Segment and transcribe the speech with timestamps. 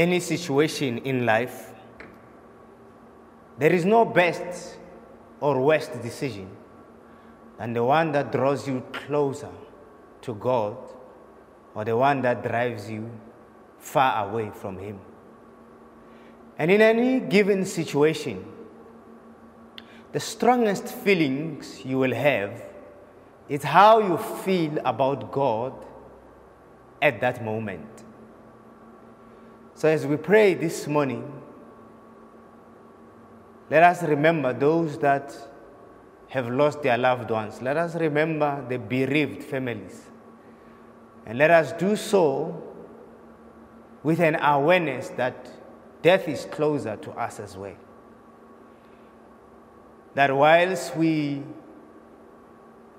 [0.00, 1.74] any situation in life,
[3.58, 4.78] there is no best
[5.40, 6.48] or worst decision
[7.58, 9.50] than the one that draws you closer
[10.22, 10.76] to God
[11.74, 13.10] or the one that drives you
[13.78, 14.98] far away from Him.
[16.58, 18.42] And in any given situation,
[20.12, 22.62] the strongest feelings you will have
[23.50, 25.74] is how you feel about God
[27.02, 27.89] at that moment.
[29.80, 31.24] So, as we pray this morning,
[33.70, 35.34] let us remember those that
[36.28, 37.62] have lost their loved ones.
[37.62, 40.02] Let us remember the bereaved families.
[41.24, 42.62] And let us do so
[44.02, 45.48] with an awareness that
[46.02, 47.76] death is closer to us as well.
[50.12, 51.42] That whilst we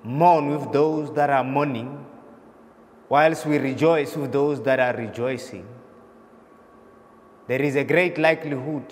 [0.02, 2.04] mourn with those that are mourning,
[3.08, 5.68] whilst we rejoice with those that are rejoicing,
[7.46, 8.84] there is a great likelihood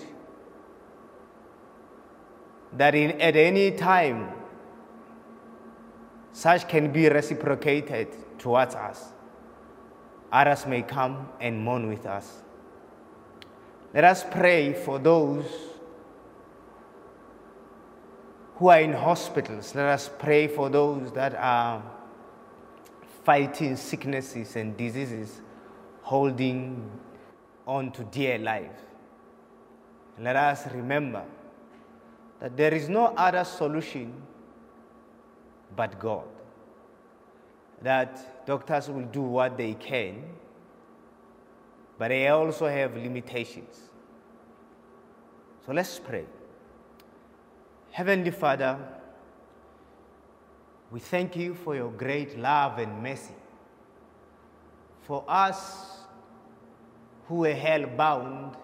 [2.73, 4.31] that in, at any time
[6.33, 8.07] such can be reciprocated
[8.37, 9.09] towards us.
[10.31, 12.41] Others may come and mourn with us.
[13.93, 15.45] Let us pray for those
[18.55, 19.75] who are in hospitals.
[19.75, 21.83] Let us pray for those that are
[23.25, 25.41] fighting sicknesses and diseases,
[26.01, 26.89] holding
[27.67, 28.71] on to dear life.
[30.19, 31.23] Let us remember
[32.39, 34.13] that there is no other solution
[35.75, 36.25] but God.
[37.81, 40.23] That doctors will do what they can,
[41.97, 43.89] but they also have limitations.
[45.65, 46.25] So let's pray.
[47.91, 48.77] Heavenly Father,
[50.91, 53.33] we thank you for your great love and mercy.
[55.03, 56.00] For us
[57.31, 58.57] who were hell bound,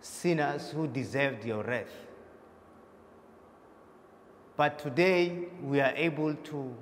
[0.00, 1.96] sinners who deserved your wrath.
[4.56, 6.76] But today we are able to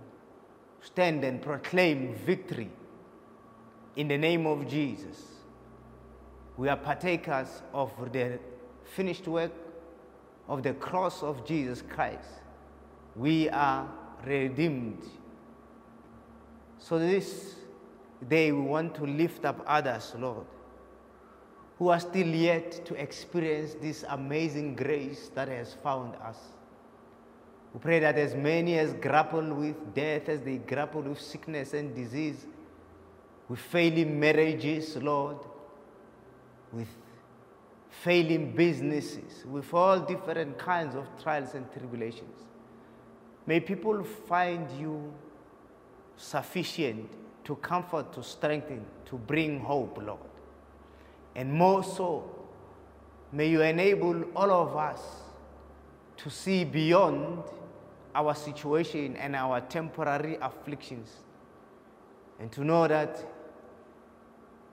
[0.83, 2.71] stand and proclaim victory
[3.97, 5.23] in the name of Jesus.
[6.59, 8.39] We are partakers of the
[8.85, 9.53] finished work
[10.49, 12.29] of the cross of Jesus Christ.
[13.17, 13.89] We are
[14.23, 15.03] redeemed.
[16.79, 17.55] So this
[18.29, 20.47] we want to lift up others, Lord,
[21.79, 26.39] who are still yet to experience this amazing grace that has found us.
[27.75, 31.95] We pray that as many as grapple with death, as they grapple with sickness and
[31.95, 32.47] disease,
[33.49, 35.39] with failing marriages, Lord,
[36.71, 36.89] with
[37.91, 42.47] failing businesses, with all different kinds of trials and tribulations.
[43.47, 45.13] May people find you
[46.17, 47.11] sufficient
[47.45, 50.21] to comfort, to strengthen, to bring hope, Lord.
[51.35, 52.31] And more so,
[53.33, 55.01] may you enable all of us
[56.19, 57.43] to see beyond
[58.15, 61.11] our situation and our temporary afflictions
[62.39, 63.25] and to know that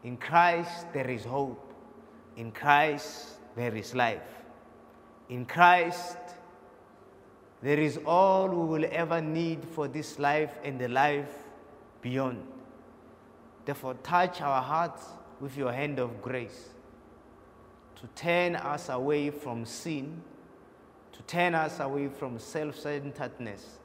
[0.04, 1.74] in Christ there is hope.
[2.36, 4.22] In Christ there is life.
[5.30, 6.18] In Christ
[7.62, 11.32] there is all we will ever need for this life and the life
[12.02, 12.42] beyond.
[13.70, 15.06] Therefore, touch our hearts
[15.40, 16.70] with your hand of grace
[17.98, 20.24] to turn us away from sin,
[21.12, 23.78] to turn us away from self centeredness,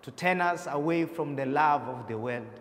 [0.00, 2.58] to turn us away from the love of the world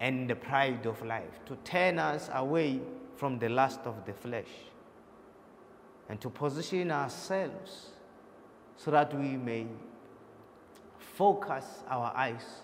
[0.00, 2.80] and the pride of life, to turn us away
[3.14, 4.54] from the lust of the flesh,
[6.08, 7.90] and to position ourselves
[8.78, 9.66] so that we may
[10.98, 12.62] focus our eyes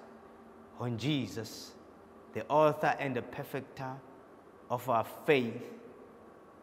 [0.81, 1.73] on Jesus,
[2.35, 3.93] the author and the perfecter
[4.71, 5.63] of our faith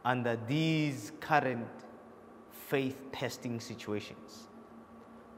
[0.03, 1.67] under these current
[2.67, 4.47] faith testing situations.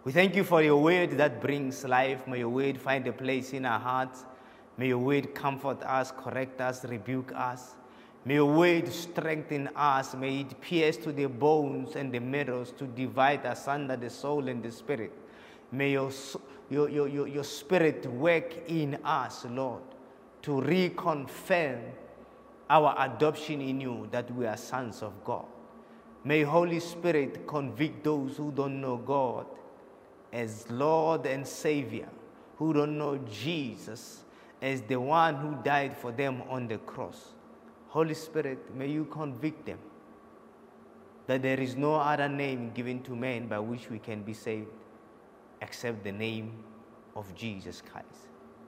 [0.03, 2.25] We thank you for your word that brings life.
[2.27, 4.25] May your word find a place in our hearts.
[4.77, 7.75] May your word comfort us, correct us, rebuke us.
[8.25, 10.15] May your word strengthen us.
[10.15, 14.47] May it pierce to the bones and the marrows to divide us under the soul
[14.47, 15.11] and the spirit.
[15.71, 16.11] May your,
[16.69, 19.83] your, your, your spirit work in us, Lord,
[20.43, 21.81] to reconfirm
[22.69, 25.45] our adoption in you that we are sons of God.
[26.23, 29.45] May Holy Spirit convict those who don't know God
[30.31, 32.07] as Lord and Savior,
[32.57, 34.23] who don't know Jesus
[34.61, 37.33] as the one who died for them on the cross.
[37.89, 39.79] Holy Spirit, may you convict them
[41.27, 44.67] that there is no other name given to men by which we can be saved
[45.61, 46.51] except the name
[47.15, 48.27] of Jesus Christ.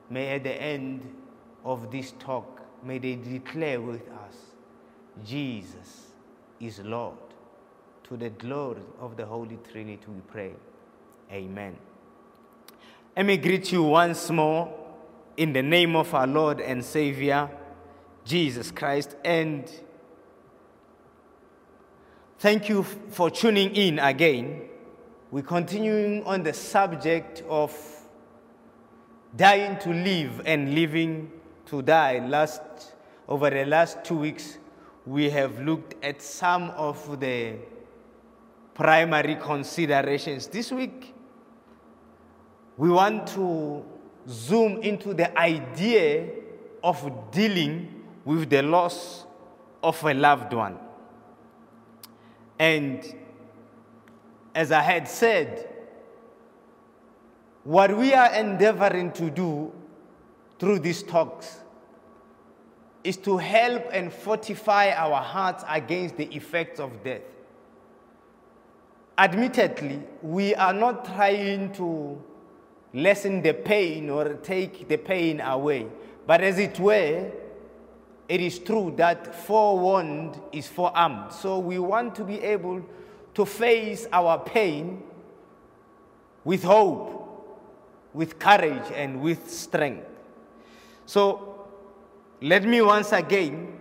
[0.09, 1.22] May at the end
[1.63, 4.35] of this talk, may they declare with us
[5.25, 6.07] Jesus
[6.59, 7.17] is Lord.
[8.09, 10.51] To the glory of the Holy Trinity, we pray.
[11.31, 11.75] Amen.
[13.15, 14.73] Let me greet you once more
[15.37, 17.49] in the name of our Lord and Savior,
[18.25, 19.15] Jesus Christ.
[19.23, 19.71] And
[22.39, 24.63] thank you for tuning in again.
[25.31, 27.73] We're continuing on the subject of
[29.35, 31.31] dying to live and living
[31.73, 32.19] to die.
[32.19, 32.61] Last,
[33.27, 34.59] over the last two weeks,
[35.07, 37.55] we have looked at some of the
[38.75, 40.45] primary considerations.
[40.45, 41.15] This week,
[42.77, 43.83] we want to
[44.29, 46.29] zoom into the idea
[46.83, 49.25] of dealing with the loss
[49.81, 50.77] of a loved one.
[52.59, 53.03] And
[54.53, 55.69] as I had said,
[57.63, 59.71] what we are endeavoring to do
[60.59, 61.62] through these talks
[63.03, 67.21] is to help and fortify our hearts against the effects of death.
[69.17, 72.21] Admittedly, we are not trying to
[72.93, 75.87] lessen the pain or take the pain away,
[76.25, 77.29] but as it were,
[78.29, 81.31] it is true that forewarned is forearmed.
[81.33, 82.81] So we want to be able
[83.33, 85.03] to face our pain
[86.43, 87.19] with hope,
[88.13, 90.07] with courage, and with strength.
[91.05, 91.52] So
[92.43, 93.79] let me once again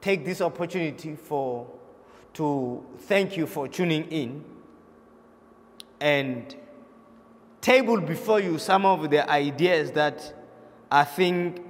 [0.00, 1.68] take this opportunity for
[2.32, 4.42] to thank you for tuning in
[6.00, 6.56] and
[7.60, 10.32] table before you some of the ideas that
[10.90, 11.62] I think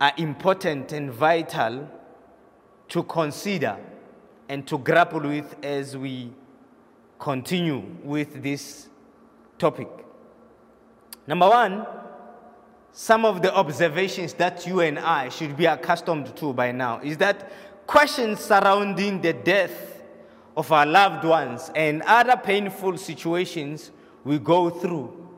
[0.00, 1.86] are important and vital
[2.88, 3.76] to consider
[4.48, 6.32] and to grapple with as we
[7.18, 8.88] continue with this
[9.58, 9.88] topic.
[11.26, 11.86] Number one,
[12.92, 17.16] some of the observations that you and I should be accustomed to by now is
[17.18, 17.50] that
[17.86, 20.02] questions surrounding the death
[20.56, 23.90] of our loved ones and other painful situations
[24.24, 25.28] we go through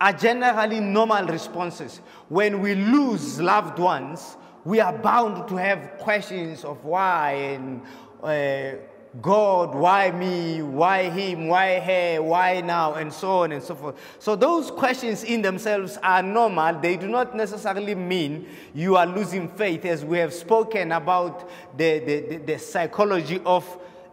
[0.00, 2.00] are generally normal responses.
[2.28, 7.82] When we lose loved ones, we are bound to have questions of why and
[8.22, 8.78] uh,
[9.22, 13.96] God, why me, why him, why her, why now, and so on and so forth.
[14.18, 16.78] So, those questions in themselves are normal.
[16.78, 22.00] They do not necessarily mean you are losing faith, as we have spoken about the,
[22.00, 23.64] the, the, the psychology of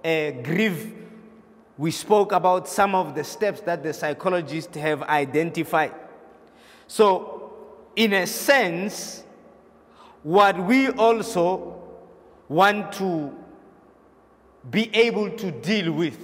[0.03, 0.94] uh, grief.
[1.77, 5.94] We spoke about some of the steps that the psychologists have identified.
[6.88, 7.53] So,
[7.98, 9.24] in a sense,
[10.24, 11.81] what we also
[12.48, 13.36] want to
[14.69, 16.17] be able to deal with.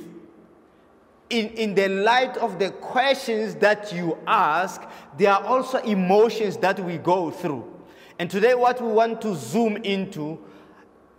[1.30, 4.82] In, in the light of the questions that you ask,
[5.18, 7.72] there are also emotions that we go through.
[8.20, 10.40] And today, what we want to zoom into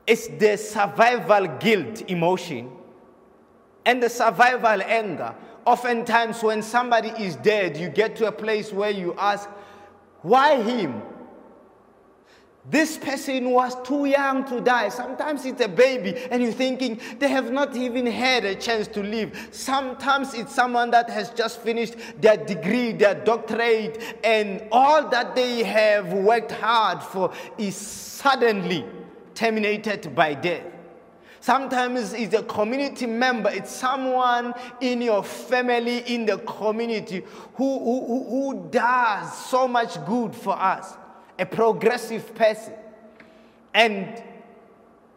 [0.06, 2.70] is the survival guilt emotion
[3.84, 5.34] and the survival anger.
[5.64, 9.48] Oftentimes, when somebody is dead, you get to a place where you ask,
[10.22, 11.02] Why him?
[12.70, 14.88] This person was too young to die.
[14.88, 19.02] Sometimes it's a baby, and you're thinking they have not even had a chance to
[19.02, 19.48] live.
[19.50, 25.64] Sometimes it's someone that has just finished their degree, their doctorate, and all that they
[25.64, 28.84] have worked hard for is suddenly
[29.34, 30.64] terminated by death.
[31.40, 38.24] Sometimes it's a community member, it's someone in your family, in the community who, who,
[38.30, 40.96] who does so much good for us
[41.38, 42.74] a progressive person.
[43.74, 44.22] And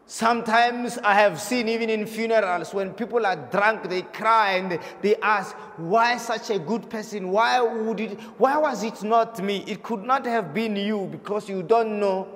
[0.05, 5.15] sometimes I have seen, even in funerals, when people are drunk, they cry and they
[5.17, 7.29] ask, Why such a good person?
[7.31, 9.63] Why, would it, why was it not me?
[9.67, 12.27] It could not have been you because you don't know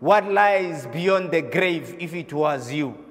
[0.00, 3.05] what lies beyond the grave if it was you.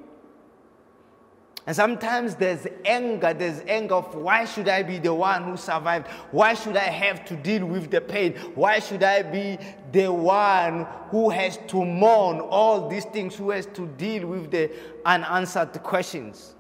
[1.67, 6.07] And sometimes there's anger, there's anger of why should I be the one who survived?
[6.29, 8.35] Why should I have to deal with the pain?
[8.53, 9.57] Why should I be
[9.91, 14.71] the one who has to mourn all these things, who has to deal with the
[15.05, 16.53] unanswered questions?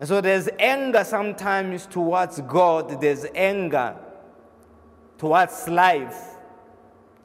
[0.00, 3.96] And so there's anger sometimes towards God, there's anger
[5.18, 6.36] towards life,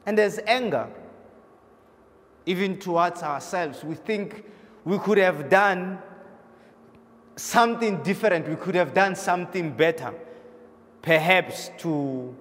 [0.04, 0.88] and there's anger
[2.44, 3.82] even towards ourselves.
[3.82, 4.44] We think
[4.84, 5.98] we could have done
[7.36, 8.48] something different.
[8.48, 10.14] We could have done something better,
[11.02, 12.34] perhaps to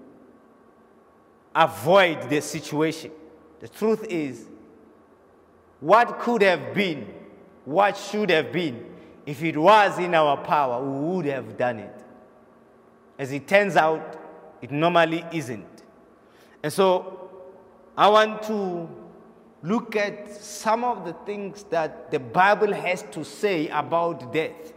[1.56, 3.12] avoid the situation.
[3.60, 4.48] The truth is,
[5.80, 7.14] what could have been,
[7.66, 8.86] what should have been,
[9.26, 11.96] if it was in our power, we would have done it.
[13.18, 14.20] As it turns out,
[14.62, 15.84] it normally isn't.
[16.62, 17.30] And so
[17.98, 18.90] I want to
[19.62, 24.74] look at some of the things that the Bible has to say about death.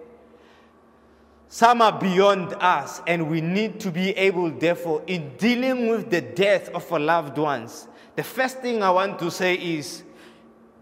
[1.49, 6.21] Some are beyond us, and we need to be able, therefore, in dealing with the
[6.21, 7.87] death of our loved ones.
[8.17, 10.03] The first thing I want to say is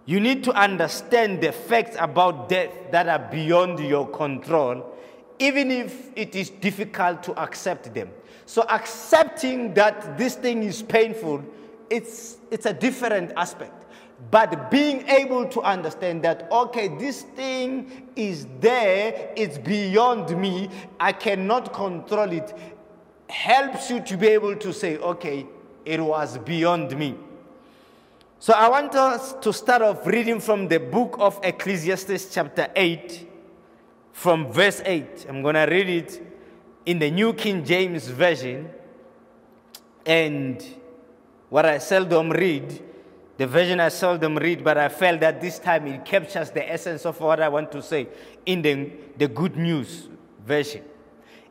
[0.06, 4.94] you need to understand the facts about death that are beyond your control,
[5.38, 8.10] even if it is difficult to accept them.
[8.46, 11.42] So, accepting that this thing is painful,
[11.90, 13.83] it's, it's a different aspect.
[14.30, 21.12] But being able to understand that, okay, this thing is there, it's beyond me, I
[21.12, 22.56] cannot control it,
[23.28, 25.46] helps you to be able to say, okay,
[25.84, 27.16] it was beyond me.
[28.38, 33.28] So I want us to start off reading from the book of Ecclesiastes, chapter 8,
[34.12, 35.26] from verse 8.
[35.28, 36.22] I'm going to read it
[36.86, 38.70] in the New King James Version.
[40.04, 40.62] And
[41.48, 42.82] what I seldom read,
[43.36, 47.04] the version I seldom read, but I felt that this time it captures the essence
[47.04, 48.08] of what I want to say
[48.46, 50.08] in the, the Good News
[50.46, 50.84] Version.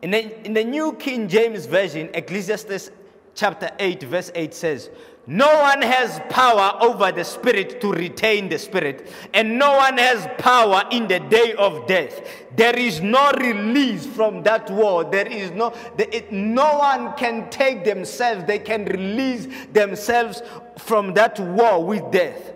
[0.02, 2.92] In the, in the New King James Version, Ecclesiastes
[3.36, 4.90] chapter 8, verse 8 says,
[5.26, 10.28] no one has power over the spirit to retain the spirit, and no one has
[10.38, 12.22] power in the day of death.
[12.58, 15.06] There is no release from that war.
[15.06, 20.42] There is no, the, it, no one can take themselves, they can release themselves
[20.78, 22.52] from that war with death.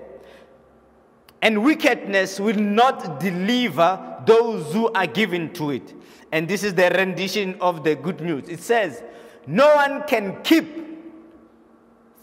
[1.42, 5.94] And wickedness will not deliver those who are given to it.
[6.34, 8.50] And this is the rendition of the good news.
[8.50, 9.04] It says,
[9.46, 10.87] No one can keep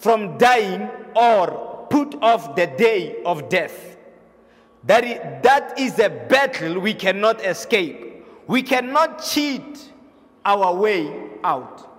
[0.04, 3.96] from dying or put off the day of death.
[4.84, 8.22] That is, that is a battle we cannot escape.
[8.46, 9.92] We cannot cheat
[10.44, 11.90] our way out.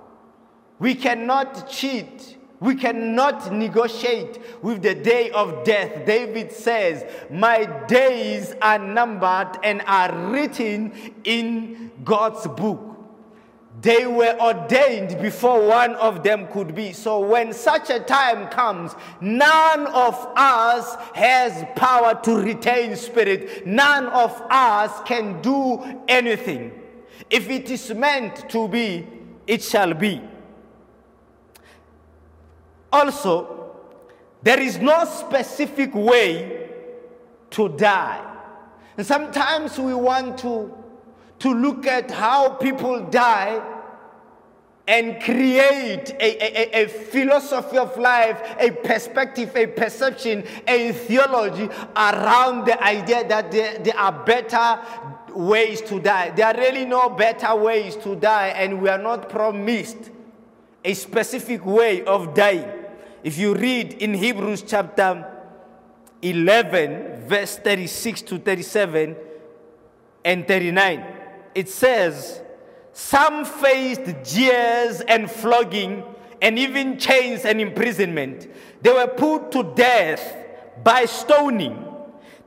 [0.78, 2.38] We cannot cheat.
[2.60, 6.06] We cannot negotiate with the day of death.
[6.06, 10.94] David says, My days are numbered and are written
[11.24, 12.95] in God's book.
[13.86, 16.92] They were ordained before one of them could be.
[16.92, 23.68] So when such a time comes, none of us has power to retain spirit.
[23.68, 26.72] None of us can do anything.
[27.30, 29.06] If it is meant to be,
[29.46, 30.20] it shall be.
[32.92, 33.72] Also,
[34.42, 36.72] there is no specific way
[37.52, 38.36] to die.
[38.98, 40.74] And sometimes we want to
[41.38, 43.75] to look at how people die
[44.88, 52.66] and create a, a, a, philosophy of life, a perspective, a perception, a theology around
[52.66, 54.80] the idea that there, there are better
[55.34, 56.30] ways to die.
[56.30, 60.12] There are really no better ways to die, and we are not promised
[60.84, 62.72] a specific way of dying.
[63.24, 65.26] If you read in Hebrews chapter
[66.22, 69.16] 11, verse 36 to 37
[70.24, 71.06] and 39,
[71.56, 72.42] it says,
[72.98, 76.02] Some faced jeers and flogging
[76.42, 78.48] and even chains and imprisonment.
[78.82, 80.34] They were put to death
[80.82, 81.94] by stoning.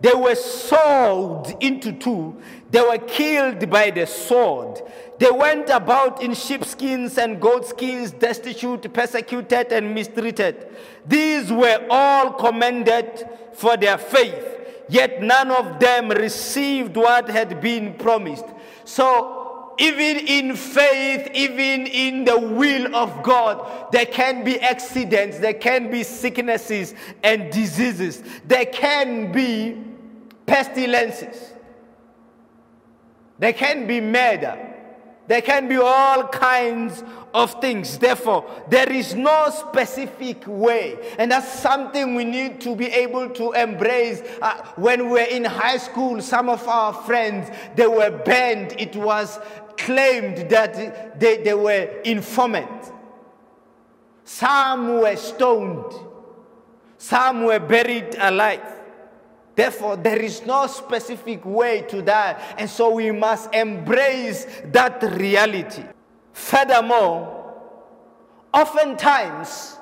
[0.01, 2.41] They were sawed into two.
[2.71, 4.81] They were killed by the sword.
[5.19, 10.75] They went about in sheepskins and goatskins, destitute, persecuted, and mistreated.
[11.07, 14.57] These were all commended for their faith,
[14.89, 18.47] yet none of them received what had been promised.
[18.87, 19.38] So,
[19.79, 25.91] even in faith, even in the will of God, there can be accidents, there can
[25.91, 29.81] be sicknesses and diseases, there can be
[30.47, 31.53] pestilences,
[33.39, 34.75] there can be murder,
[35.29, 37.05] there can be all kinds
[37.35, 37.99] of things.
[37.99, 41.15] Therefore, there is no specific way.
[41.19, 44.23] And that's something we need to be able to embrace.
[44.41, 48.75] Uh, when we were in high school, some of our friends, they were banned.
[48.79, 49.39] It was
[49.79, 52.93] claimed that they, they were informants.
[54.25, 55.95] Some were stoned.
[56.99, 58.61] Some were buried alive.
[59.55, 62.41] Therefore, there is no specific way to die.
[62.59, 65.83] And so we must embrace that reality.
[66.33, 67.55] Furthermore,
[68.53, 69.79] oftentimes,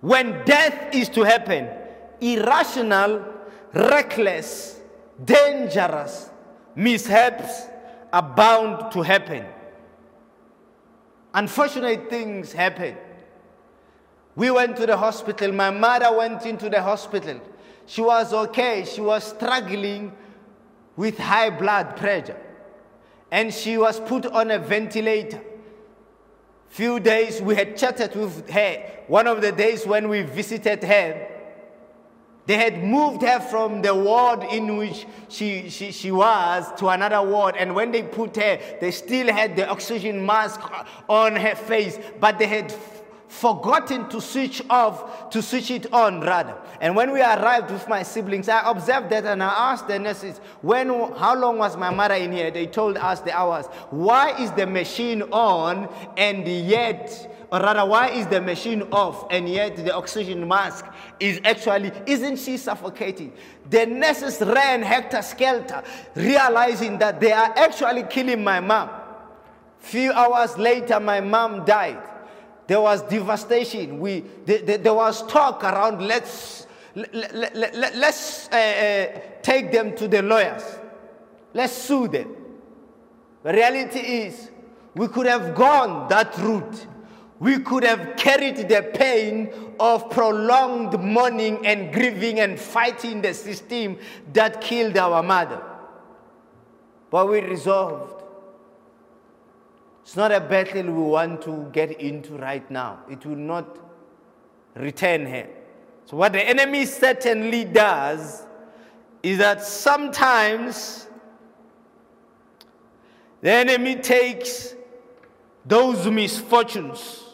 [0.00, 1.68] when death is to happen,
[2.20, 3.24] irrational,
[3.72, 4.80] reckless,
[5.24, 6.30] dangerous
[6.74, 7.66] mishaps
[8.12, 9.46] are bound to happen.
[11.34, 12.96] Unfortunate things happen.
[14.34, 15.52] We went to the hospital.
[15.52, 17.40] My mother went into the hospital.
[17.86, 18.84] She was okay.
[18.84, 20.12] She was struggling
[20.96, 22.40] with high blood pressure.
[23.30, 25.42] And she was put on a ventilator.
[26.68, 28.84] Few days we had chatted with her.
[29.06, 31.37] One of the days when we visited her,
[32.48, 37.20] They had moved her from the ward in which she, she, she was to another
[37.20, 37.56] ward.
[37.58, 40.58] And when they put her, they still had the oxygen mask
[41.10, 42.74] on her face, but they had
[43.28, 46.56] forgotten to switch off, to switch it on rather.
[46.80, 50.38] And when we arrived with my siblings, I observed that and I asked the nurses,
[50.62, 52.50] when, how long was my mother in here?
[52.50, 53.66] They told us the hours.
[53.90, 55.86] Why is the machine on
[56.16, 60.84] and yet, or rather, why is the machine off and yet the oxygen mask
[61.18, 63.32] is actually, isn't she suffocating?
[63.70, 65.82] The nurses ran hector skelter,
[66.14, 68.90] realizing that they are actually killing my mom.
[69.78, 72.02] Few hours later, my mom died.
[72.66, 73.98] There was devastation.
[73.98, 79.72] We, the, the, there was talk around let's, let, let, let, let's uh, uh, take
[79.72, 80.62] them to the lawyers.
[81.54, 82.36] Let's sue them.
[83.42, 84.50] The reality is,
[84.94, 86.86] we could have gone that route.
[87.40, 93.98] We could have carried the pain of prolonged mourning and grieving and fighting the system
[94.32, 95.62] that killed our mother.
[97.10, 98.18] But we resolved
[100.08, 103.00] it's not a battle we want to get into right now.
[103.10, 103.78] It will not
[104.74, 105.50] return here.
[106.06, 108.46] So, what the enemy certainly does
[109.22, 111.08] is that sometimes
[113.42, 114.74] the enemy takes
[115.66, 117.27] those misfortunes,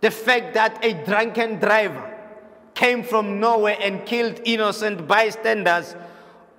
[0.00, 2.14] the fact that a drunken driver
[2.74, 5.96] came from nowhere and killed innocent bystanders,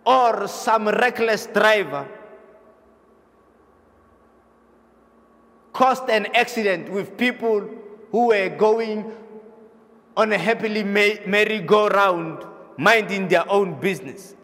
[0.06, 2.08] or some reckless driver
[5.72, 7.70] caused an accident with people
[8.12, 9.10] who were going
[10.18, 12.44] on a happily merry-go-round,
[12.78, 14.36] minding their own business.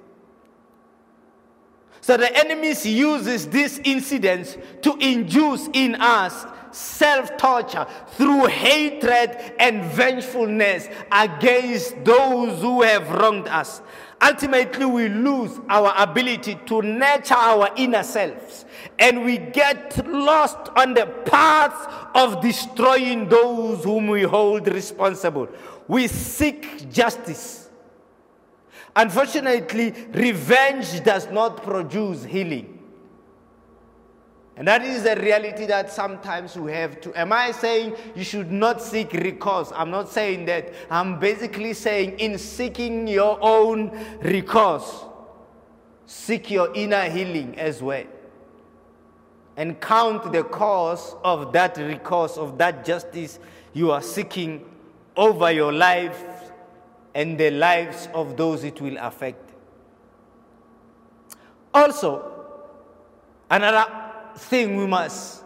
[1.99, 6.45] So the enemy uses these incidents to induce in us
[6.75, 13.81] self torture through hatred and vengefulness against those who have wronged us.
[14.21, 18.65] Ultimately, we lose our ability to nurture our inner selves
[18.99, 25.47] and we get lost on the path of destroying those whom we hold responsible.
[25.87, 27.69] We seek justice.
[28.95, 32.74] Unfortunately, revenge does not produce healing.
[34.57, 37.19] And that is a reality that sometimes we have to.
[37.19, 39.71] Am I saying you should not seek recourse?
[39.75, 40.73] I'm not saying that.
[40.89, 43.91] I'm basically saying in seeking your own
[44.21, 45.03] recourse,
[46.05, 48.05] seek your inner healing as well.
[49.57, 53.39] And count the cost of that recourse, of that justice
[53.73, 54.63] you are seeking
[55.17, 56.23] over your life
[57.13, 59.51] and the lives of those it will affect.
[61.73, 62.45] Also,
[63.49, 64.04] another
[64.37, 65.43] thing we must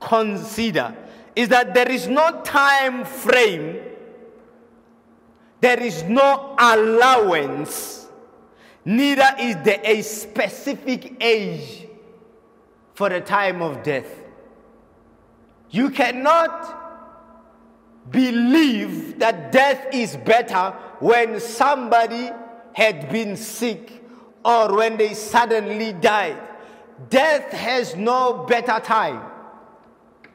[0.00, 0.94] consider
[1.34, 3.80] is that there is no time frame,
[5.60, 8.08] there is no allowance,
[8.84, 11.86] neither is there a specific age
[12.94, 14.06] for the time of death.
[15.70, 16.80] You cannot
[18.10, 22.30] believe that death is better when somebody
[22.74, 24.02] had been sick
[24.44, 26.38] or when they suddenly died.
[27.08, 29.22] Death has no better time.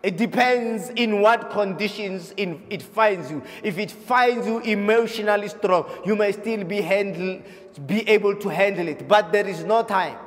[0.03, 3.43] It depends in what conditions in, it finds you.
[3.63, 7.41] If it finds you emotionally strong, you may still be, handle,
[7.85, 9.07] be able to handle it.
[9.07, 10.17] But there is no time.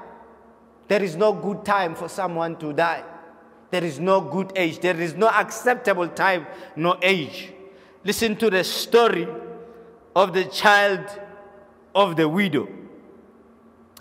[0.88, 3.04] There is no good time for someone to die.
[3.70, 4.80] There is no good age.
[4.80, 7.52] There is no acceptable time, no age.
[8.04, 9.28] Listen to the story
[10.16, 11.06] of the child
[11.94, 12.68] of the widow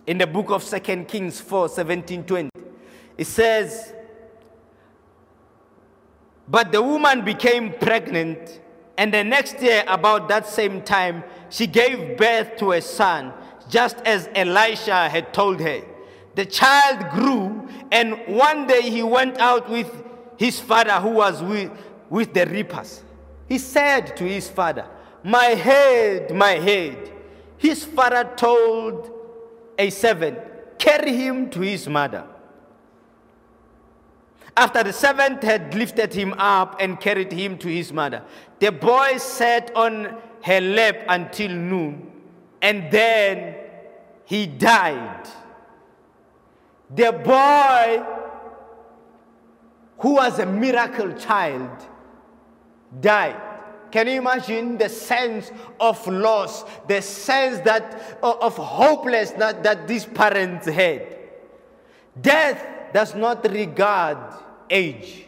[0.09, 2.49] in the book of Second Kings 4 17 20.
[3.15, 3.93] It says,
[6.47, 8.59] But the woman became pregnant,
[8.97, 13.33] and the next year, about that same time, she gave birth to a son,
[13.69, 15.81] just as Elisha had told her.
[16.33, 19.91] The child grew, and one day he went out with
[20.37, 21.71] his father, who was with,
[22.09, 23.03] with the reapers.
[23.47, 24.87] He said to his father,
[25.23, 27.11] My head, my head.
[27.59, 29.18] His father told
[29.79, 30.37] a servant,
[30.77, 32.25] carry him to his mother.
[34.55, 38.21] After the servant had lifted him up and carried him to his mother,
[38.59, 42.11] the boy sat on her lap until noon,
[42.61, 43.55] and then
[44.25, 45.27] he died.
[46.93, 48.03] The boy,
[49.99, 51.69] who was a miracle child,
[52.99, 53.48] died.
[53.91, 60.67] Can you imagine the sense of loss, the sense that of hopelessness that, these parents
[60.67, 61.17] had?
[62.19, 64.17] Death does not regard
[64.69, 65.25] age,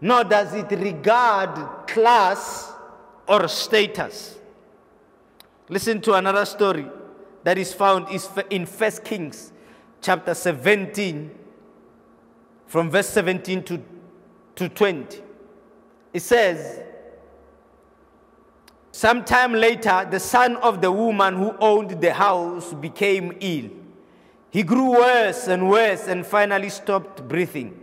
[0.00, 2.72] nor does it regard class
[3.28, 4.38] or status.
[5.68, 6.86] Listen to another story
[7.42, 8.08] that is found
[8.50, 9.52] in 1 Kings
[10.00, 11.30] chapter 17,
[12.66, 13.82] from verse 17 to,
[14.56, 15.22] to 20.
[16.12, 16.82] It says,
[18.94, 23.68] Sometime later, the son of the woman who owned the house became ill.
[24.50, 27.82] He grew worse and worse and finally stopped breathing.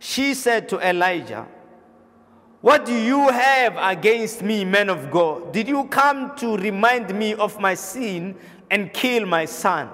[0.00, 1.46] She said to Elijah,
[2.60, 5.52] What do you have against me, man of God?
[5.52, 8.34] Did you come to remind me of my sin
[8.68, 9.90] and kill my son?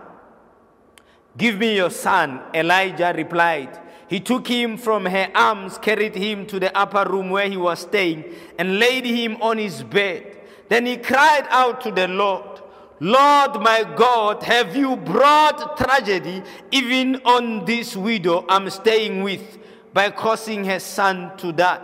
[1.37, 3.79] Give me your son, Elijah replied.
[4.09, 7.81] He took him from her arms, carried him to the upper room where he was
[7.81, 8.25] staying,
[8.59, 10.37] and laid him on his bed.
[10.69, 12.61] Then he cried out to the Lord,
[12.99, 19.59] Lord my God, have you brought tragedy even on this widow I'm staying with
[19.93, 21.81] by causing her son to die?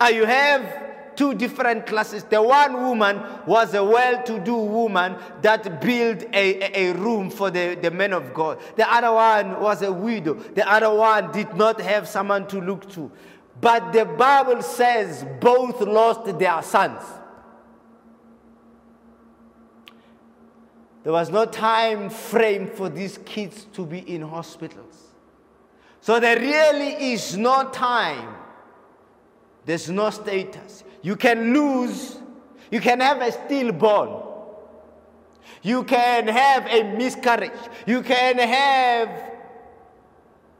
[0.00, 0.85] Ah, you have
[1.16, 2.24] two different classes.
[2.24, 7.50] The one woman was a well to do woman that built a, a, room for
[7.50, 8.60] the, the men of God.
[8.76, 10.34] The other one was a widow.
[10.34, 13.10] The other one did not have someone to look to.
[13.60, 17.02] But the Bible says both lost their sons.
[21.02, 25.14] There was no time frame for these kids to be in hospitals.
[26.00, 28.34] So there really is no time.
[29.64, 30.84] There's no status.
[31.06, 32.16] You can lose,
[32.68, 34.24] you can have a stillborn,
[35.62, 37.52] you can have a miscarriage,
[37.86, 39.08] you can have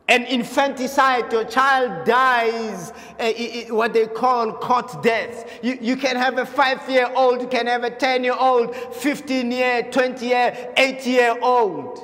[0.06, 2.92] an infanticide, your child dies,
[3.70, 5.58] what they call cot death.
[5.64, 8.72] You, you can have a five year old, you can have a 10 year old,
[8.76, 11.98] 15 year, 20 year, 8 year old.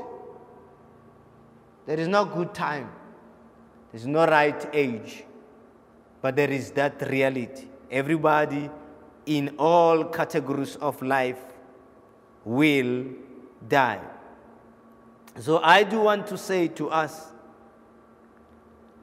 [1.86, 2.90] There is no good time,
[3.92, 5.22] there's no right age,
[6.20, 7.68] but there is that reality.
[7.92, 8.70] Everybody
[9.26, 11.38] in all categories of life
[12.44, 13.04] will
[13.68, 14.00] die.
[15.38, 17.28] So I do want to say to us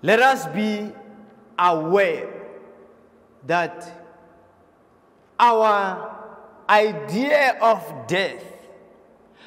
[0.02, 0.91] let us be
[1.58, 2.30] aware
[3.45, 4.06] that
[5.39, 6.15] our
[6.69, 8.43] idea of death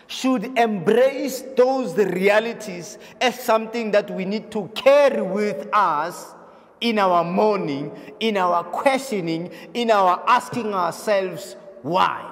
[0.07, 6.35] should embrace those realities as something that we need to carry with us
[6.83, 7.91] in our mourning,
[8.21, 12.29] in our questioning, in our asking ourselves why.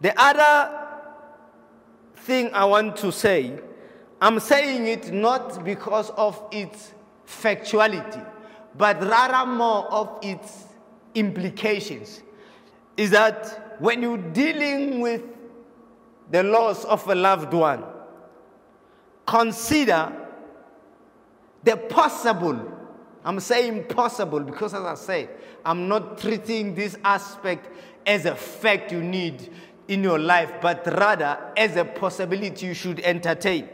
[0.00, 0.86] The other
[2.16, 3.58] thing I want to say,
[4.20, 6.94] I'm saying it not because of its
[7.26, 8.24] factuality,
[8.78, 10.66] but rather more of its
[11.14, 12.22] implications.
[12.96, 15.22] Is that when you're dealing with
[16.30, 17.84] the loss of a loved one,
[19.26, 20.25] consider
[21.66, 22.72] the possible,
[23.24, 25.30] I'm saying possible because, as I said,
[25.64, 27.68] I'm not treating this aspect
[28.06, 29.52] as a fact you need
[29.88, 33.68] in your life, but rather as a possibility you should entertain.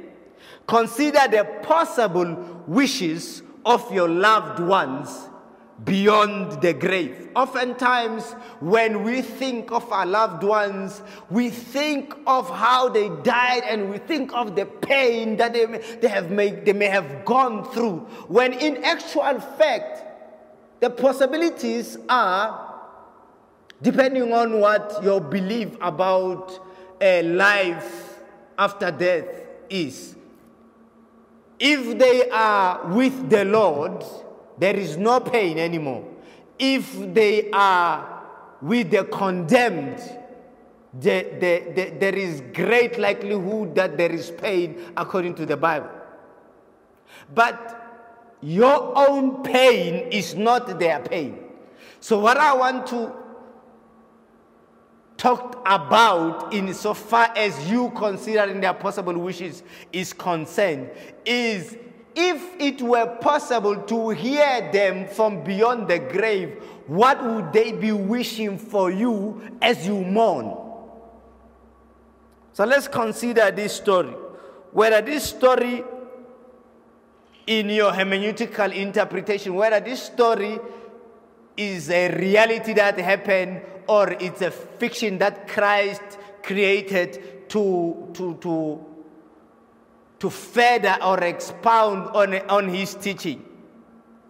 [0.66, 5.28] Consider the possible wishes of your loved ones
[5.84, 7.30] beyond the grave.
[7.34, 13.90] Oftentimes, when we think of our loved ones, we think of how they died and
[13.90, 17.64] we think of the pain that they may, they have made, they may have gone
[17.72, 17.98] through.
[18.28, 20.04] When in actual fact,
[20.80, 22.74] the possibilities are,
[23.80, 26.60] depending on what your belief about
[27.00, 28.18] a life
[28.58, 29.26] after death
[29.68, 30.14] is.
[31.58, 34.04] If they are with the Lord,
[34.62, 36.04] there is no pain anymore.
[36.56, 38.22] If they are
[38.60, 39.98] with the condemned,
[41.00, 45.90] the, the, the, there is great likelihood that there is pain according to the Bible.
[47.34, 51.40] But your own pain is not their pain.
[51.98, 53.12] So, what I want to
[55.16, 60.88] talk about in so far as you considering their possible wishes is concerned
[61.24, 61.76] is
[62.14, 67.92] if it were possible to hear them from beyond the grave, what would they be
[67.92, 70.56] wishing for you as you mourn?
[72.52, 74.14] So let's consider this story.
[74.72, 75.84] Whether this story,
[77.46, 80.58] in your hermeneutical interpretation, whether this story
[81.56, 86.02] is a reality that happened or it's a fiction that Christ
[86.42, 88.86] created to, to, to
[90.22, 93.44] to further or expound on, on his teaching.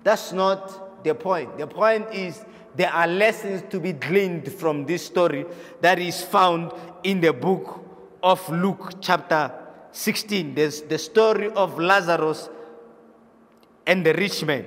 [0.02, 1.58] That's not the point.
[1.58, 2.42] The point is
[2.74, 5.44] there are lessons to be gleaned from this story
[5.82, 7.84] that is found in the book
[8.22, 9.52] of Luke, chapter
[9.90, 10.54] 16.
[10.54, 12.48] There's the story of Lazarus
[13.86, 14.64] and the rich man.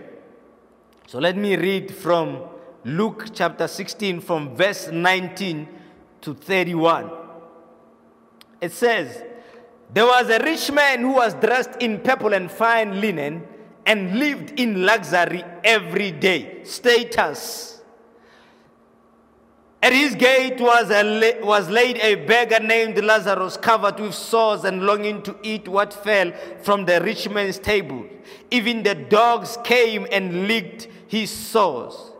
[1.07, 2.43] So let me read from
[2.83, 5.67] Luke chapter 16, from verse 19
[6.21, 7.09] to 31.
[8.61, 9.23] It says,
[9.93, 13.47] There was a rich man who was dressed in purple and fine linen
[13.85, 16.63] and lived in luxury every day.
[16.63, 17.81] Status.
[19.85, 24.83] At his gate was, a, was laid a beggar named Lazarus, covered with sores and
[24.83, 26.31] longing to eat what fell
[26.63, 28.03] from the rich man's table.
[28.49, 32.13] Even the dogs came and licked his sores.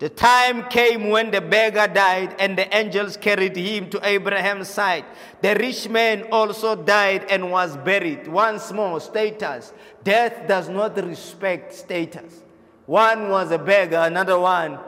[0.00, 5.04] The time came when the beggar died, and the angels carried him to Abraham's side.
[5.42, 8.26] The rich man also died and was buried.
[8.26, 9.74] Once more, status.
[10.02, 12.42] Death does not respect status.
[12.86, 14.78] One was a beggar, another one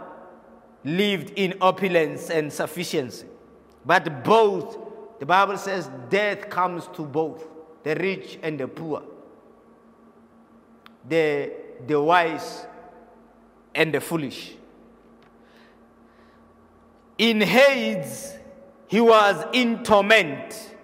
[0.82, 3.26] lived in opulence and sufficiency.
[3.84, 4.78] But both,
[5.20, 7.46] the Bible says, death comes to both
[7.82, 9.02] the rich and the poor,
[11.06, 11.52] the,
[11.86, 12.64] the wise
[13.74, 14.54] and the foolish.
[17.22, 18.36] In Hades,
[18.88, 20.74] he was in torment.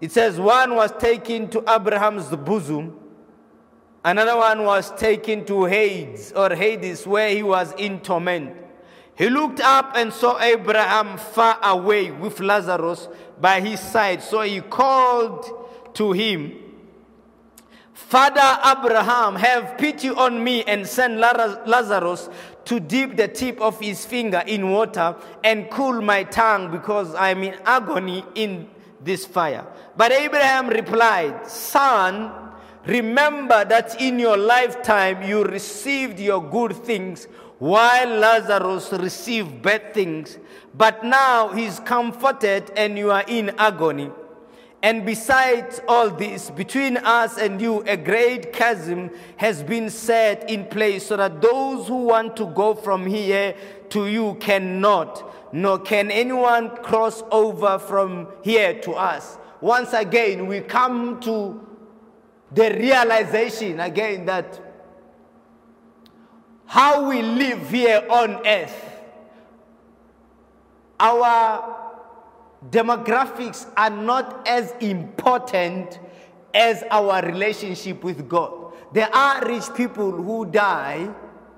[0.00, 2.96] It says one was taken to Abraham's bosom,
[4.04, 8.54] another one was taken to Hades or Hades, where he was in torment.
[9.16, 13.08] He looked up and saw Abraham far away with Lazarus
[13.40, 14.22] by his side.
[14.22, 16.52] So he called to him,
[17.92, 22.28] Father Abraham, have pity on me and send Lazarus
[22.68, 27.30] to dip the tip of his finger in water and cool my tongue because I
[27.30, 28.68] am in agony in
[29.02, 29.66] this fire.
[29.96, 32.30] But Abraham replied, Son,
[32.84, 37.26] remember that in your lifetime you received your good things
[37.58, 40.36] while Lazarus received bad things,
[40.74, 44.10] but now he's comforted and you are in agony.
[44.82, 50.66] And besides all this, between us and you, a great chasm has been set in
[50.66, 53.56] place so that those who want to go from here
[53.90, 59.36] to you cannot, nor can anyone cross over from here to us.
[59.60, 61.66] Once again, we come to
[62.52, 64.60] the realization again that
[66.66, 69.00] how we live here on earth,
[71.00, 71.77] our
[72.70, 75.98] demographics are not as important
[76.54, 78.72] as our relationship with God.
[78.92, 81.08] There are rich people who die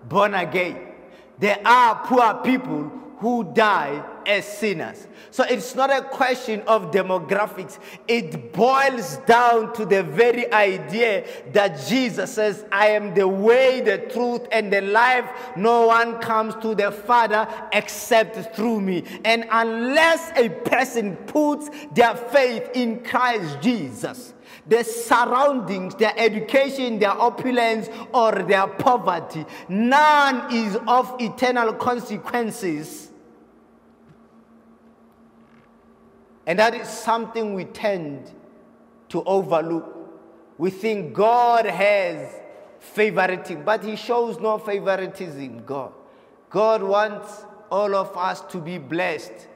[0.09, 0.89] born again.
[1.39, 5.07] There are poor people who die as sinners.
[5.31, 7.79] So it's not a question of demographics.
[8.09, 13.99] It boils down to the very idea that Jesus says, I am the way, the
[13.99, 15.31] truth, and the life.
[15.55, 19.05] No one comes to the Father except through me.
[19.25, 24.33] And unless a person puts their faith in Christ Jesus,
[24.67, 33.10] their surroundings, their education, their opulence, or their poverty, none is of eternal consequences
[36.51, 38.29] And that is something we tend
[39.11, 39.87] to overlook.
[40.59, 42.29] We think God has
[42.81, 45.93] favoritism, but He shows no favoritism, God.
[46.51, 49.47] God wants all of us to be blessed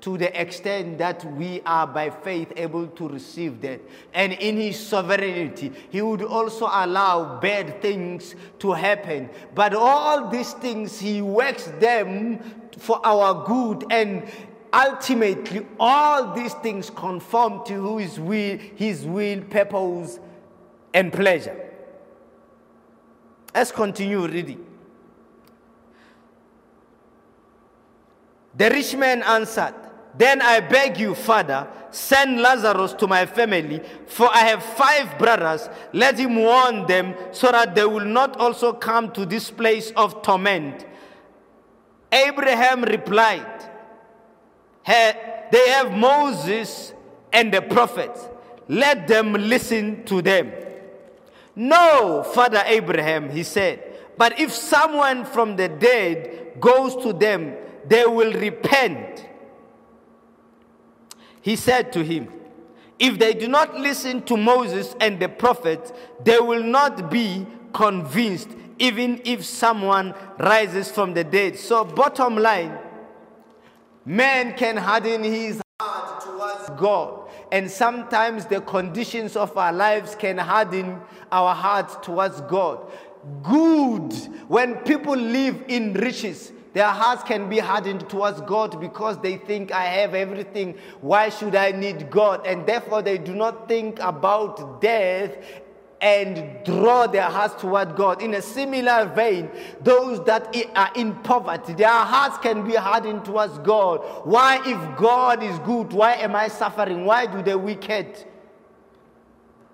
[0.00, 3.80] to the extent that we are by faith able to receive that.
[4.12, 9.30] And in His sovereignty, He would also allow bad things to happen.
[9.54, 12.40] But all these things, He works them
[12.76, 14.28] for our good and
[14.72, 20.18] ultimately all these things conform to who is will, his will, purpose,
[20.94, 21.70] and pleasure.
[23.54, 24.64] Let's continue reading.
[28.56, 29.74] The rich man answered,
[30.16, 35.68] Then I beg you, Father, send Lazarus to my family, for I have five brothers.
[35.92, 40.22] Let him warn them so that they will not also come to this place of
[40.22, 40.84] torment.
[42.12, 43.69] Abraham replied,
[45.50, 46.92] they have Moses
[47.32, 48.28] and the prophets.
[48.68, 50.52] Let them listen to them.
[51.56, 58.04] No, Father Abraham, he said, but if someone from the dead goes to them, they
[58.04, 59.26] will repent.
[61.40, 62.28] He said to him,
[62.98, 68.50] If they do not listen to Moses and the prophets, they will not be convinced,
[68.78, 71.58] even if someone rises from the dead.
[71.58, 72.76] So, bottom line,
[74.04, 77.28] Man can harden his heart towards God.
[77.52, 82.80] And sometimes the conditions of our lives can harden our hearts towards God.
[83.42, 84.12] Good.
[84.48, 89.72] When people live in riches, their hearts can be hardened towards God because they think,
[89.72, 90.78] I have everything.
[91.00, 92.46] Why should I need God?
[92.46, 95.36] And therefore, they do not think about death
[96.00, 98.22] and draw their hearts toward God.
[98.22, 99.50] In a similar vein,
[99.82, 103.98] those that are in poverty, their hearts can be hardened towards God.
[104.24, 107.04] Why, if God is good, why am I suffering?
[107.04, 108.24] Why do the wicked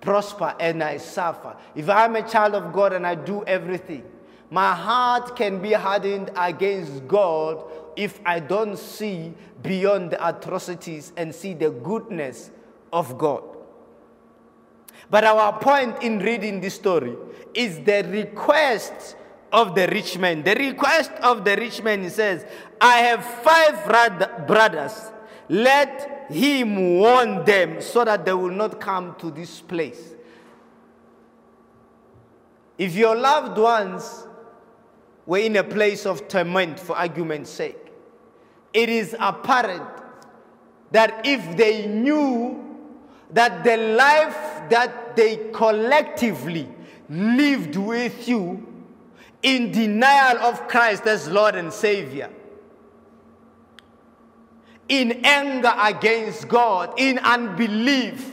[0.00, 1.56] prosper and I suffer?
[1.74, 4.04] If I'm a child of God and I do everything,
[4.50, 7.64] my heart can be hardened against God
[7.96, 12.50] if I don't see beyond the atrocities and see the goodness
[12.92, 13.55] of God.
[15.08, 17.14] But our point in reading this story
[17.54, 19.16] is the request
[19.52, 20.42] of the rich man.
[20.42, 22.44] The request of the rich man he says,
[22.80, 25.12] I have five brothers.
[25.48, 30.14] Let him warn them so that they will not come to this place.
[32.76, 34.26] If your loved ones
[35.24, 37.78] were in a place of torment for argument's sake,
[38.74, 39.88] it is apparent
[40.90, 42.65] that if they knew
[43.30, 46.68] that the life that they collectively
[47.08, 48.66] lived with you
[49.42, 52.30] in denial of Christ as Lord and Savior,
[54.88, 58.32] in anger against God, in unbelief,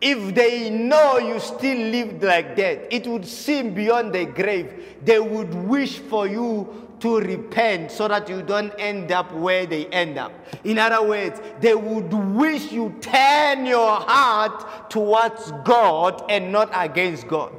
[0.00, 4.96] if they know you still lived like that, it would seem beyond the grave.
[5.02, 9.86] They would wish for you to repent so that you don't end up where they
[9.86, 10.32] end up.
[10.62, 17.26] In other words, they would wish you turn your heart towards God and not against
[17.26, 17.52] God.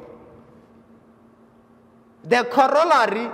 [2.23, 3.29] The corollary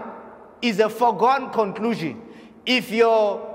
[0.64, 2.20] is a foregone conclusion.
[2.66, 3.48] If your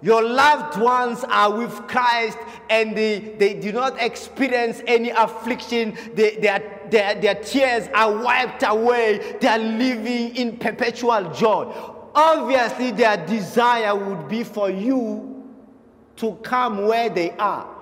[0.00, 2.38] your loved ones are with Christ
[2.70, 5.96] and they, they do not experience any affliction.
[6.14, 9.36] They, their, their, their tears are wiped away.
[9.40, 11.72] They are living in perpetual joy.
[12.14, 15.44] Obviously, their desire would be for you
[16.16, 17.74] to come where they are.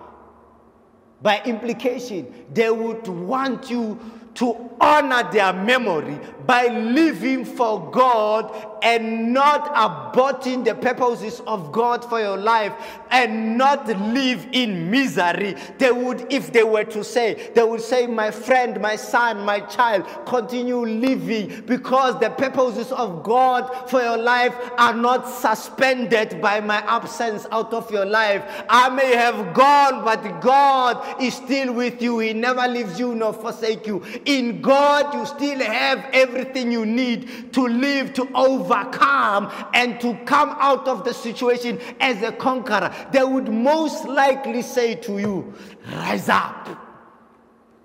[1.22, 3.98] By implication, they would want you
[4.36, 12.04] to honor their memory by living for God and not aborting the purposes of God
[12.04, 12.72] for your life
[13.10, 15.56] and not live in misery.
[15.78, 19.60] They would, if they were to say, they would say, My friend, my son, my
[19.60, 26.60] child, continue living because the purposes of God for your life are not suspended by
[26.60, 28.44] my absence out of your life.
[28.68, 32.18] I may have gone, but God is still with you.
[32.20, 34.02] He never leaves you nor forsake you.
[34.26, 40.50] In God, you still have everything you need to live, to overcome, and to come
[40.58, 42.92] out of the situation as a conqueror.
[43.12, 45.54] They would most likely say to you,
[45.92, 46.68] Rise up,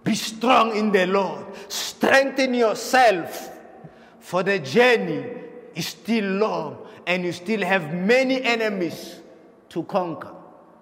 [0.04, 3.52] be strong in the Lord, strengthen yourself,
[4.20, 5.24] for the journey
[5.76, 9.20] is still long, and you still have many enemies
[9.70, 10.34] to conquer.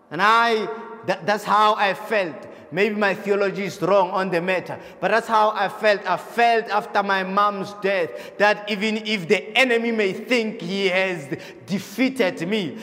[0.09, 0.67] And I,
[1.05, 5.27] that, that's how I felt Maybe my theology is wrong on the matter, but that's
[5.27, 6.05] how I felt.
[6.07, 11.35] I felt after my mom's death that even if the enemy may think he has
[11.65, 12.77] defeated me,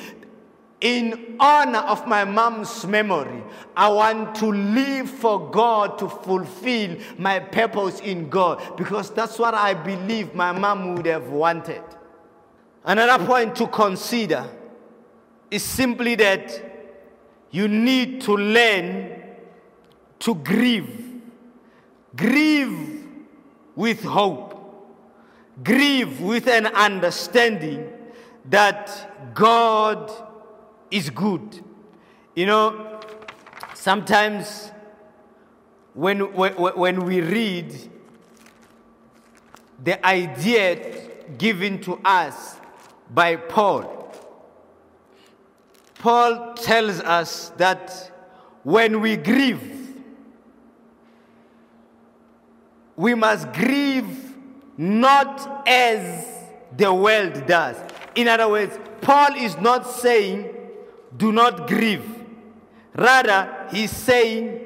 [0.81, 3.43] in honor of my mom's memory,
[3.77, 9.55] I want to live for God to fulfill my purpose in God because that's what
[9.55, 11.83] I believe my mom would have wanted.
[12.85, 14.49] Another point to consider
[15.51, 16.63] is simply that
[17.51, 19.16] you need to learn
[20.21, 21.21] to grieve.
[22.15, 23.07] Grieve
[23.75, 24.53] with hope.
[25.63, 27.93] Grieve with an understanding
[28.47, 30.11] that God
[30.91, 31.61] is good.
[32.35, 33.01] You know,
[33.75, 34.71] sometimes
[35.95, 37.75] when, when, when we read
[39.83, 42.57] the idea given to us
[43.11, 44.15] by Paul,
[45.99, 48.13] Paul tells us that
[48.63, 49.76] when we grieve,
[52.97, 54.35] we must grieve
[54.77, 56.27] not as
[56.77, 57.77] the world does.
[58.15, 60.55] In other words, Paul is not saying,
[61.17, 62.05] do not grieve.
[62.95, 64.61] Rather, he's saying,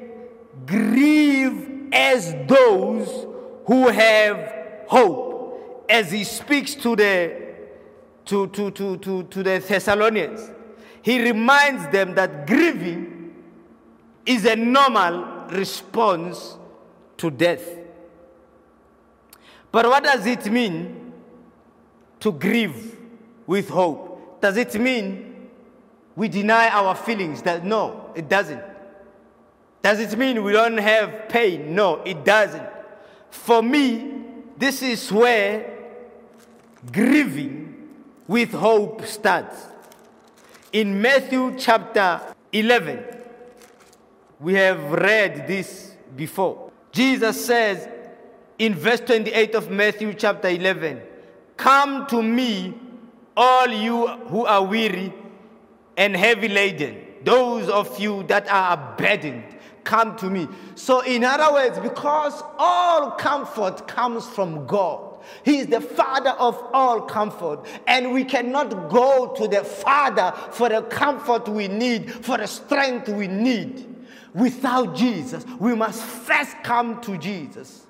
[0.65, 3.27] grieve as those
[3.65, 4.53] who have
[4.87, 5.85] hope.
[5.89, 7.35] As he speaks to the,
[8.25, 10.49] to, to, to, to, to the Thessalonians,
[11.01, 13.33] he reminds them that grieving
[14.25, 16.57] is a normal response
[17.17, 17.80] to death.
[19.71, 21.13] But what does it mean
[22.19, 22.97] to grieve
[23.47, 24.41] with hope?
[24.41, 25.49] Does it mean
[26.15, 27.41] we deny our feelings?
[27.43, 28.61] That no, it doesn't.
[29.81, 31.73] Does it mean we don't have pain?
[31.73, 32.67] No, it doesn't.
[33.29, 34.23] For me,
[34.57, 35.77] this is where
[36.91, 37.89] grieving
[38.27, 39.67] with hope starts.
[40.71, 43.03] In Matthew chapter 11,
[44.39, 46.71] we have read this before.
[46.91, 47.87] Jesus says
[48.61, 51.01] in verse 28 of Matthew chapter 11,
[51.57, 52.75] Come to me,
[53.35, 55.11] all you who are weary
[55.97, 59.43] and heavy laden, those of you that are burdened,
[59.83, 60.47] come to me.
[60.75, 66.55] So, in other words, because all comfort comes from God, he is the Father of
[66.71, 67.65] all comfort.
[67.87, 73.09] And we cannot go to the Father for the comfort we need, for the strength
[73.09, 73.87] we need
[74.35, 75.47] without Jesus.
[75.59, 77.87] We must first come to Jesus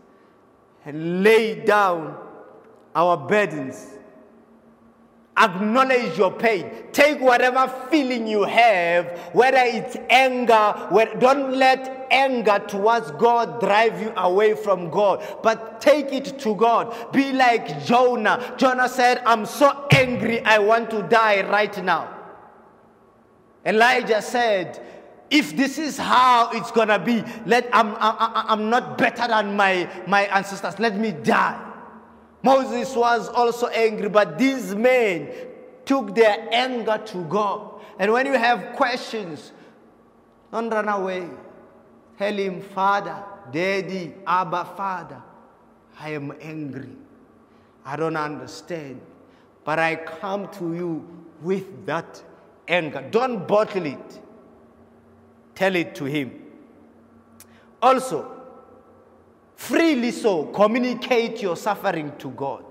[0.85, 2.17] and lay down
[2.95, 3.87] our burdens.
[5.37, 6.69] Acknowledge your pain.
[6.91, 10.75] Take whatever feeling you have, whether it's anger,
[11.19, 17.13] don't let anger towards God drive you away from God, but take it to God.
[17.13, 18.53] Be like Jonah.
[18.57, 22.17] Jonah said, I'm so angry, I want to die right now.
[23.65, 24.83] Elijah said,
[25.31, 29.89] if this is how it's gonna be, let I'm, I'm, I'm not better than my,
[30.05, 30.77] my ancestors.
[30.77, 31.69] Let me die.
[32.43, 35.29] Moses was also angry, but these men
[35.85, 37.81] took their anger to God.
[37.97, 39.53] And when you have questions,
[40.51, 41.29] don't run away.
[42.17, 45.21] Tell him, Father, Daddy, Abba, Father,
[45.97, 46.89] I am angry.
[47.85, 48.99] I don't understand.
[49.63, 51.07] But I come to you
[51.41, 52.21] with that
[52.67, 53.07] anger.
[53.11, 54.20] Don't bottle it.
[55.61, 56.41] Tell it to him.
[57.83, 58.31] Also,
[59.55, 62.65] freely so, communicate your suffering to God.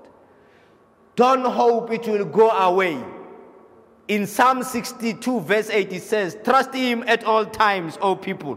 [1.15, 3.01] Don't hope it will go away.
[4.09, 8.57] In Psalm 62, verse 8, it says, Trust him at all times, O people.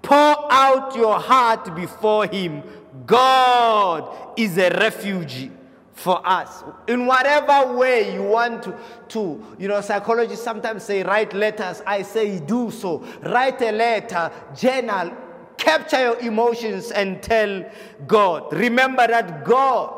[0.00, 2.62] Pour out your heart before him.
[3.04, 5.50] God is a refuge
[5.94, 6.64] for us.
[6.88, 8.76] In whatever way you want to,
[9.08, 11.82] to, you know, psychologists sometimes say write letters.
[11.86, 13.04] I say do so.
[13.22, 15.16] Write a letter, journal,
[15.56, 17.64] capture your emotions and tell
[18.06, 18.52] God.
[18.52, 19.94] Remember that God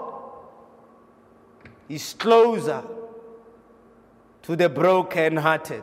[1.89, 2.83] is closer
[4.43, 5.83] to the broken-hearted.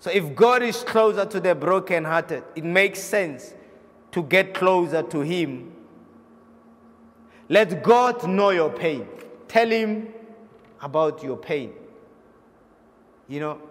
[0.00, 3.54] So if God is closer to the broken-hearted, it makes sense
[4.12, 5.73] to get closer to Him
[7.48, 9.06] let God know your pain.
[9.48, 10.12] Tell Him
[10.80, 11.72] about your pain.
[13.28, 13.62] You know?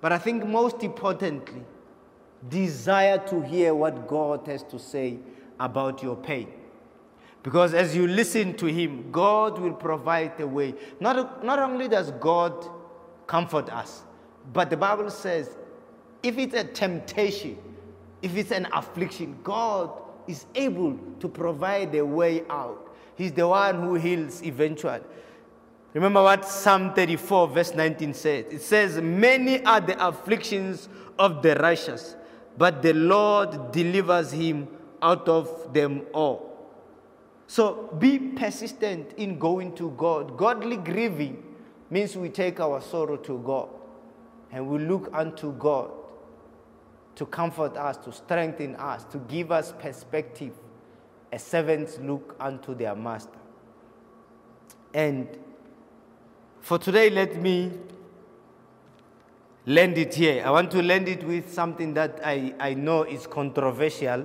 [0.00, 1.62] But I think most importantly,
[2.48, 5.18] desire to hear what God has to say
[5.58, 6.52] about your pain.
[7.42, 10.74] Because as you listen to Him, God will provide a way.
[11.00, 12.68] Not, not only does God
[13.26, 14.02] comfort us,
[14.52, 15.56] but the Bible says
[16.22, 17.58] if it's a temptation,
[18.22, 19.90] if it's an affliction, God
[20.28, 22.94] is able to provide a way out.
[23.16, 25.00] He's the one who heals eventually.
[25.94, 28.44] Remember what Psalm 34, verse 19 says?
[28.50, 32.14] It says, Many are the afflictions of the righteous,
[32.56, 34.68] but the Lord delivers him
[35.02, 36.48] out of them all.
[37.46, 40.36] So be persistent in going to God.
[40.36, 41.42] Godly grieving
[41.90, 43.70] means we take our sorrow to God
[44.52, 45.90] and we look unto God
[47.18, 50.52] to comfort us, to strengthen us, to give us perspective
[51.32, 53.40] as servants look unto their master.
[54.94, 55.26] And
[56.60, 57.72] for today, let me
[59.66, 60.44] land it here.
[60.46, 64.24] I want to land it with something that I, I know is controversial.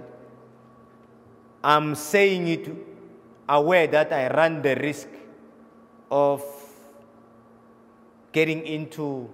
[1.64, 2.70] I'm saying it
[3.50, 5.08] aware that I run the risk
[6.12, 6.44] of
[8.32, 9.34] getting into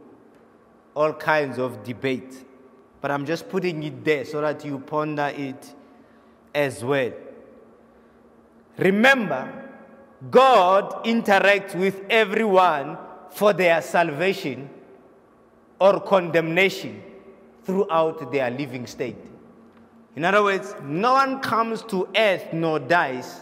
[0.95, 2.45] all kinds of debate.
[3.01, 5.73] But I'm just putting it there so that you ponder it
[6.53, 7.11] as well.
[8.77, 9.69] Remember,
[10.29, 12.97] God interacts with everyone
[13.29, 14.69] for their salvation
[15.79, 17.01] or condemnation
[17.63, 19.15] throughout their living state.
[20.15, 23.41] In other words, no one comes to earth nor dies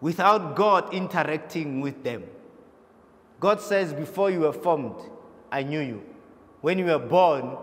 [0.00, 2.24] without God interacting with them.
[3.40, 4.96] God says, Before you were formed,
[5.50, 6.02] I knew you.
[6.60, 7.56] When you were born,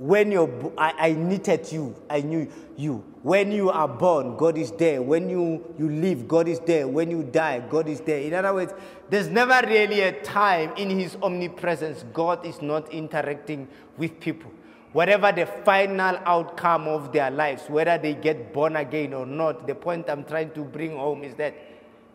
[0.00, 3.04] when you're, I, I knitted you, I knew you.
[3.22, 5.02] When you are born, God is there.
[5.02, 6.88] When you, you live, God is there.
[6.88, 8.18] When you die, God is there.
[8.18, 8.72] In other words,
[9.10, 14.50] there's never really a time in His omnipresence God is not interacting with people.
[14.92, 19.74] Whatever the final outcome of their lives, whether they get born again or not, the
[19.74, 21.54] point I'm trying to bring home is that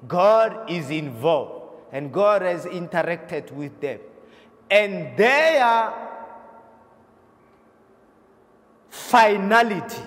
[0.08, 4.00] God is involved and God has interacted with them.
[4.72, 6.14] And they are
[8.90, 10.02] finality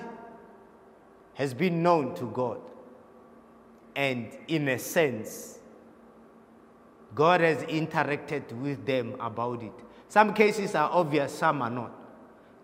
[1.35, 2.61] has been known to God.
[3.95, 5.59] And in a sense,
[7.15, 9.73] God has interacted with them about it.
[10.09, 11.93] Some cases are obvious, some are not.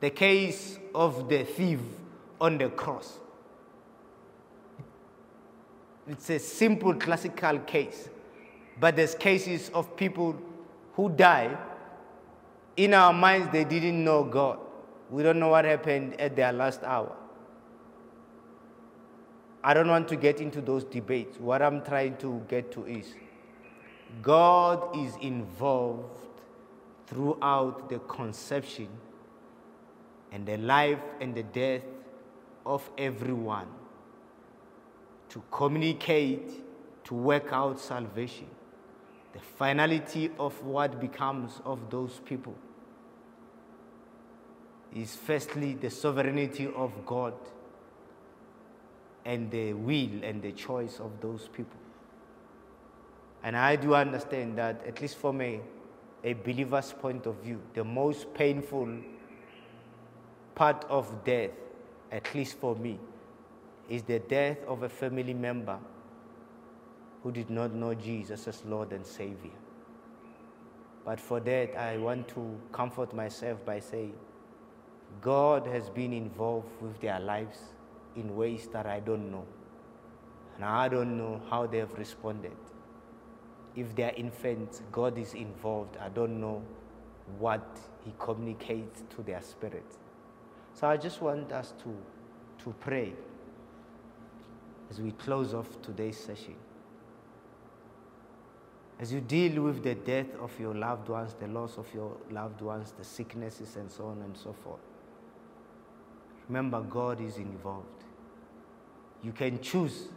[0.00, 1.80] The case of the thief
[2.40, 3.18] on the cross.
[6.06, 8.08] It's a simple classical case,
[8.78, 10.36] but there's cases of people
[10.94, 11.56] who die.
[12.76, 14.58] In our minds, they didn't know God.
[15.10, 17.14] We don't know what happened at their last hour.
[19.62, 21.38] I don't want to get into those debates.
[21.38, 23.14] What I'm trying to get to is
[24.22, 26.18] God is involved
[27.06, 28.88] throughout the conception
[30.32, 31.82] and the life and the death
[32.66, 33.68] of everyone
[35.30, 36.50] to communicate,
[37.04, 38.46] to work out salvation,
[39.32, 42.54] the finality of what becomes of those people
[44.94, 47.34] is firstly the sovereignty of God
[49.24, 51.78] and the will and the choice of those people.
[53.42, 55.60] And I do understand that, at least from a,
[56.22, 58.98] a believer's point of view, the most painful
[60.54, 61.50] part of death,
[62.12, 62.98] at least for me,
[63.88, 65.78] is the death of a family member
[67.22, 69.50] who did not know Jesus as Lord and Savior.
[71.04, 74.14] But for that, I want to comfort myself by saying,
[75.20, 77.58] God has been involved with their lives
[78.16, 79.44] in ways that I don't know.
[80.56, 82.56] And I don't know how they have responded.
[83.74, 85.96] If they are infants, God is involved.
[85.96, 86.62] I don't know
[87.38, 89.84] what He communicates to their spirit.
[90.74, 93.12] So I just want us to, to pray
[94.90, 96.54] as we close off today's session.
[99.00, 102.60] As you deal with the death of your loved ones, the loss of your loved
[102.60, 104.80] ones, the sicknesses, and so on and so forth,
[106.48, 107.88] remember God is involved.
[109.22, 110.08] You can choose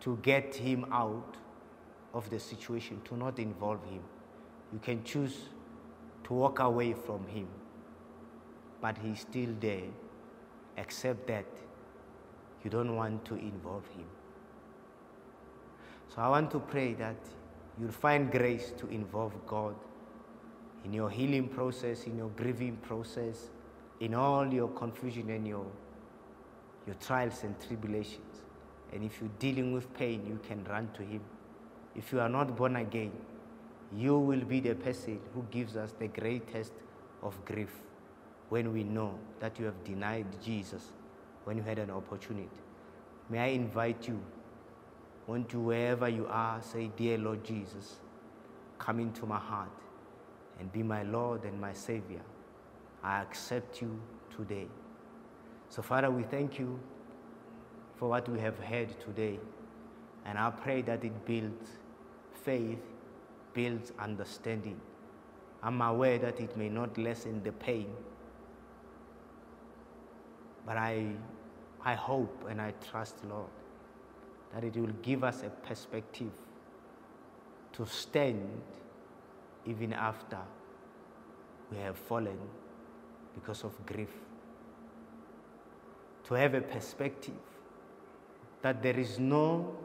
[0.00, 1.36] to get Him out
[2.14, 4.02] of the situation, to not involve Him.
[4.72, 5.36] You can choose
[6.24, 7.46] to walk away from Him,
[8.80, 9.90] but He's still there,
[10.76, 11.46] except that
[12.64, 14.06] you don't want to involve Him.
[16.14, 17.16] So I want to pray that
[17.78, 19.74] you'll find grace to involve God
[20.84, 23.48] in your healing process, in your grieving process,
[24.02, 25.64] in all your confusion and your,
[26.86, 28.42] your trials and tribulations.
[28.92, 31.20] And if you're dealing with pain, you can run to Him.
[31.94, 33.12] If you are not born again,
[33.96, 36.72] you will be the person who gives us the greatest
[37.22, 37.70] of grief
[38.48, 40.82] when we know that you have denied Jesus
[41.44, 42.48] when you had an opportunity.
[43.30, 44.20] May I invite you,
[45.28, 48.00] want you wherever you are, say, Dear Lord Jesus,
[48.78, 49.70] come into my heart
[50.58, 52.22] and be my Lord and my Savior.
[53.02, 53.98] I accept you
[54.36, 54.68] today.
[55.68, 56.78] So, Father, we thank you
[57.96, 59.38] for what we have heard today.
[60.24, 61.70] And I pray that it builds
[62.44, 62.78] faith,
[63.54, 64.80] builds understanding.
[65.62, 67.86] I'm aware that it may not lessen the pain,
[70.66, 71.12] but I,
[71.84, 73.50] I hope and I trust, Lord,
[74.54, 76.32] that it will give us a perspective
[77.72, 78.60] to stand
[79.64, 80.38] even after
[81.70, 82.38] we have fallen
[83.34, 84.10] because of grief.
[86.24, 87.34] To have a perspective
[88.62, 89.76] that there is no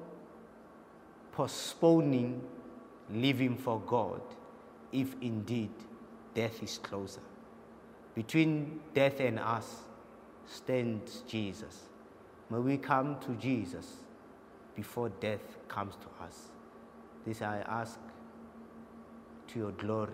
[1.31, 2.41] postponing
[3.09, 4.21] living for God
[4.91, 5.71] if indeed
[6.33, 7.21] death is closer.
[8.15, 9.81] Between death and us
[10.45, 11.83] stands Jesus.
[12.49, 13.97] May we come to Jesus
[14.75, 16.49] before death comes to us.
[17.25, 17.99] This I ask
[19.49, 20.13] to your glory.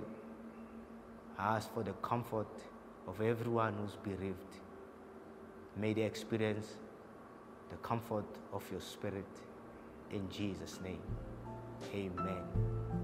[1.38, 2.47] I ask for the comfort
[3.08, 4.60] of everyone who's bereaved.
[5.78, 6.76] May they experience
[7.70, 9.26] the comfort of your spirit
[10.12, 11.01] in Jesus' name.
[11.93, 13.03] Amen.